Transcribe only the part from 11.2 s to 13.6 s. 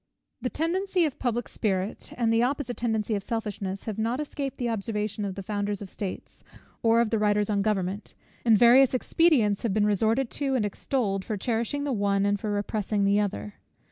for cherishing the one, and for repressing the other.